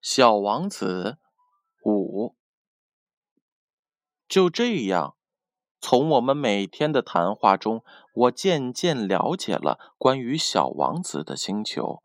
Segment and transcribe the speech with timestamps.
[0.00, 1.18] 小王子
[1.84, 2.34] 五，
[4.26, 5.14] 就这样，
[5.78, 7.84] 从我们每天的谈话中，
[8.14, 12.02] 我渐渐了解了关于小王子的星球，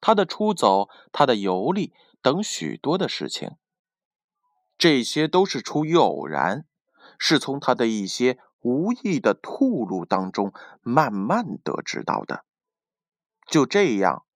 [0.00, 3.52] 他的出走，他的游历等许多的事情。
[4.76, 6.66] 这些都是出于偶然，
[7.20, 12.44] 是从他的一些无意的吐露当中慢慢得知到的。
[13.46, 14.26] 就这样。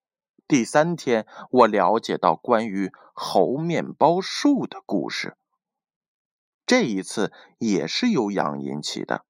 [0.47, 5.35] 第三天，我了解到关于猴面包树的故事。
[6.65, 9.25] 这一次也是由羊引起的。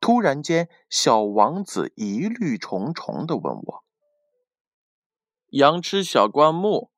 [0.00, 3.84] 突然间，小王子疑虑重重的问我
[5.50, 6.92] ：“羊吃小灌木，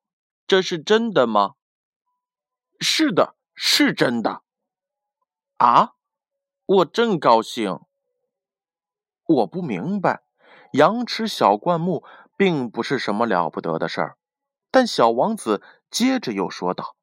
[0.46, 1.54] 这是真的吗
[2.78, 4.42] ？”“是的，是真的。
[5.56, 5.94] ”“啊，
[6.66, 7.80] 我真高兴。
[9.24, 10.24] ”“我不明白，
[10.72, 12.04] 羊吃小灌木。”
[12.38, 14.16] 并不是什么了不得的事儿，
[14.70, 16.94] 但小王子接着又说道：“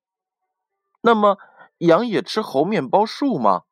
[1.04, 1.38] 那么，
[1.80, 3.64] 羊也吃猴面包树吗？”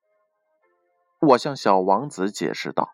[1.21, 2.89] 我向小王子解释道：“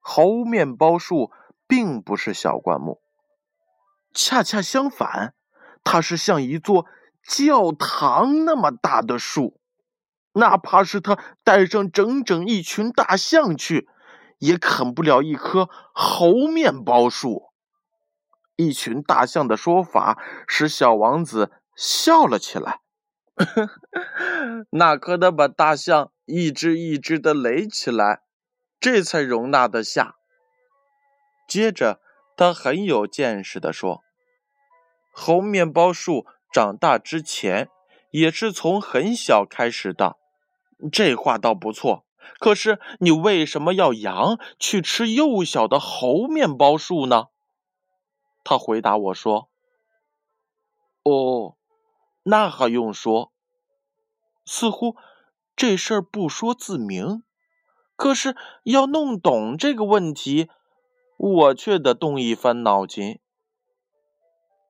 [0.00, 1.30] 猴面包树
[1.66, 3.02] 并不是小灌木，
[4.14, 5.34] 恰恰相反，
[5.84, 6.86] 它是像一座
[7.22, 9.60] 教堂那么大的树，
[10.32, 13.90] 哪怕是它带上整整一群大象去，
[14.38, 17.50] 也啃不了一棵猴面包树。”
[18.56, 22.80] 一群大象的说法使小王子笑了起来。
[24.70, 28.22] 那可得把大象一只一只的垒起来，
[28.78, 30.14] 这才容纳得下。
[31.48, 32.00] 接着，
[32.36, 34.02] 他很有见识的说
[35.12, 37.68] ：“猴面包树长大之前
[38.10, 40.16] 也是从很小开始的。”
[40.92, 42.06] 这话倒不错。
[42.38, 47.26] 可是，你为什么要羊去吃幼小的猴面包树呢？
[48.44, 49.48] 他回答我说
[51.02, 51.56] ：“哦，
[52.22, 53.32] 那还用说？
[54.44, 54.96] 似乎
[55.56, 57.24] 这事儿不说自明。
[57.96, 60.50] 可是要弄懂这个问题，
[61.16, 63.20] 我却得动一番脑筋。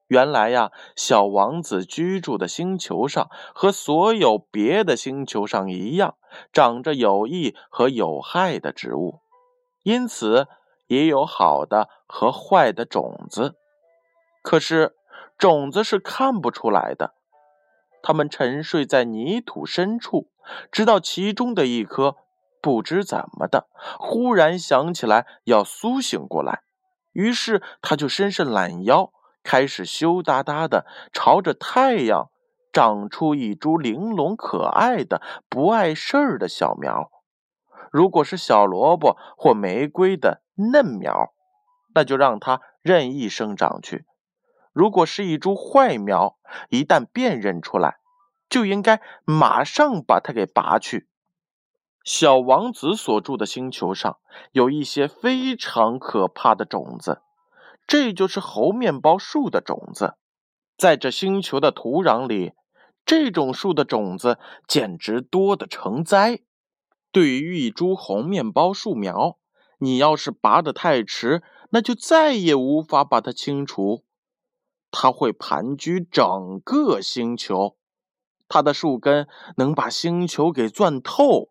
[0.07, 6.17] 原来呀，小王子居住的星球上和所有别的星球上一样，
[6.53, 9.21] 长着有益和有害的植物，
[9.83, 10.47] 因此
[10.87, 13.57] 也有好的和坏的种子。”
[14.45, 14.95] 可是，
[15.39, 17.15] 种子是看不出来的。
[18.03, 20.29] 它们沉睡在泥土深处，
[20.71, 22.17] 直到其中的一颗
[22.61, 23.67] 不知怎么的，
[23.99, 26.61] 忽然想起来要苏醒过来，
[27.13, 29.11] 于是他就伸伸懒腰，
[29.43, 32.29] 开始羞答答的朝着太阳
[32.71, 37.11] 长出一株玲珑可爱的、不碍事儿的小苗。
[37.91, 41.33] 如果是小萝卜或玫瑰的嫩苗，
[41.95, 44.05] 那就让它任意生长去。
[44.75, 46.37] 如果是一株坏苗，
[46.69, 47.99] 一旦辨认出来，
[48.51, 51.09] 就应该马上把它给拔去。
[52.03, 54.19] 小王子所住的星球上
[54.53, 57.23] 有一些非常可怕的种子，
[57.87, 60.17] 这就是猴面包树的种子。
[60.77, 62.53] 在这星球的土壤里，
[63.07, 66.41] 这种树的种子简直多得成灾。
[67.13, 69.39] 对于一株红面包树苗，
[69.79, 74.03] 你要是拔得太迟，那就再也无法把它清除。
[74.97, 77.77] 它会盘踞整个星球，
[78.47, 81.51] 它的树根能把星球给钻透。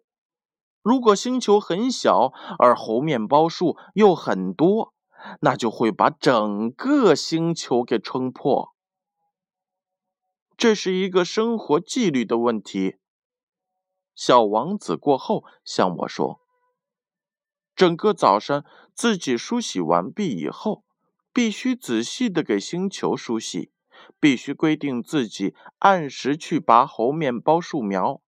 [0.82, 4.94] 如果星球很小，而猴面包树又很多，
[5.42, 8.74] 那就会把整个星球给撑破。
[10.56, 12.96] 这是一个生活纪律的问题。
[14.16, 16.40] 小王子过后向我说
[17.76, 18.64] ：“整个早上
[18.94, 20.86] 自己梳洗完毕以后。”
[21.34, 23.72] 必须仔细的给星球梳洗，
[24.20, 28.22] 必须规定自己按时去拔猴面包树苗。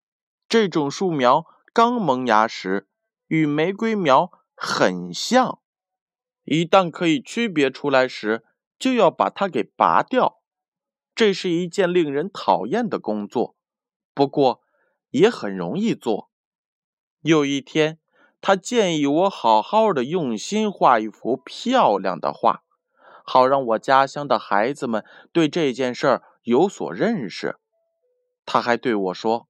[0.48, 2.88] 这种树苗刚萌芽时
[3.26, 5.60] 与玫瑰苗很像，
[6.44, 8.42] 一旦可以区别出来时，
[8.78, 10.40] 就要把它给拔掉。
[11.14, 13.54] 这是一件令人讨厌的工作，
[14.14, 14.62] 不过
[15.10, 16.30] 也很容易做。
[17.20, 18.00] 有一天，
[18.40, 22.63] 他建议我好好的用心画一幅漂亮的画。
[23.26, 27.56] 好让我家乡的孩子们对这件事儿有所认识。
[28.44, 29.48] 他还对我说：“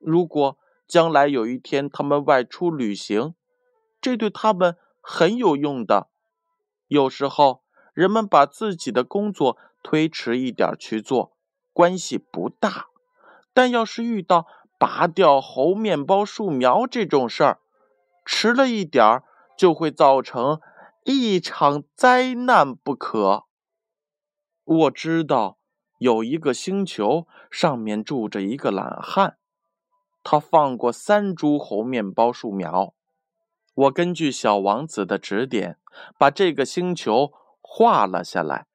[0.00, 0.58] 如果
[0.88, 3.34] 将来有一天他们外出旅行，
[4.00, 6.08] 这对他们很有用的。
[6.88, 7.62] 有时候
[7.94, 11.36] 人们把自己的工作推迟一点去做，
[11.72, 12.88] 关系不大；
[13.54, 14.46] 但要是遇到
[14.76, 17.60] 拔掉猴面包树苗这种事儿，
[18.24, 19.22] 迟了一点儿
[19.56, 20.60] 就会造成。”
[21.08, 23.44] 一场灾难不可。
[24.64, 25.56] 我知道
[25.98, 29.38] 有一个星球，上面住着一个懒汉，
[30.24, 32.92] 他放过三株猴面包树苗。
[33.72, 35.78] 我根据小王子的指点，
[36.18, 38.66] 把这个星球画了下来。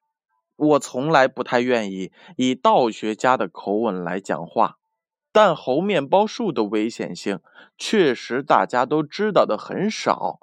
[0.56, 4.78] 我从来不太愿意以道学家的口吻来讲话，
[5.30, 7.40] 但猴面包树的危险性
[7.76, 10.40] 确实大家都知道的很少。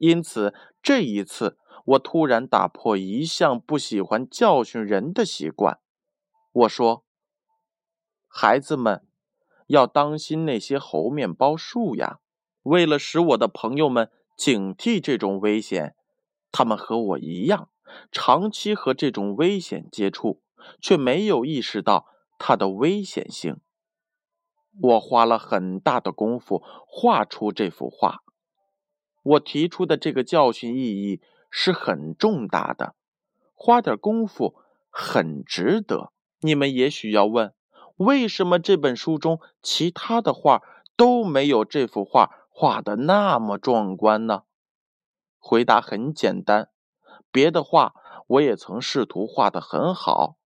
[0.00, 5.78] 因此，这一次我突然打破一向不喜欢教训人的习惯。
[6.52, 7.04] 我说
[8.26, 9.06] ：“孩子们，
[9.66, 12.20] 要当心那些猴面包树呀！
[12.62, 15.94] 为了使我的朋友们警惕这种危险，
[16.50, 17.68] 他们和我一样。”
[18.10, 20.40] 长期和这种危险接触，
[20.80, 22.06] 却没有意识到
[22.38, 23.60] 它的危险性。
[24.80, 28.22] 我花了很大的功夫画出这幅画。
[29.22, 31.20] 我提出的这个教训意义
[31.50, 32.94] 是很重大的，
[33.54, 34.54] 花点功夫
[34.88, 36.12] 很值得。
[36.40, 37.52] 你们也许要问，
[37.96, 40.62] 为什么这本书中其他的画
[40.96, 44.44] 都没有这幅画画的那么壮观呢？
[45.38, 46.70] 回答很简单。
[47.30, 47.94] 别的画
[48.26, 50.36] 我也曾试图画得很好，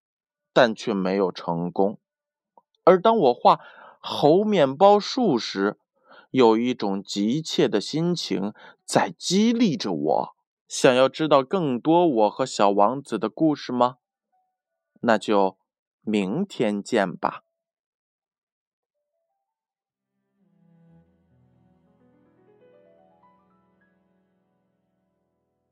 [0.53, 1.99] 但却没有成功。
[2.83, 3.61] 而当我画
[4.01, 5.79] 猴面包树时，
[6.35, 8.53] 有一种急切的心情
[8.85, 10.37] 在激励着我。
[10.67, 13.99] 想要知道更多我和小王子的故事吗？
[15.03, 15.57] 那就
[16.01, 17.43] 明天见吧。